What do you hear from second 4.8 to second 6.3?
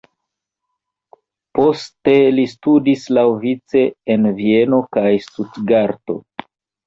kaj Stutgarto.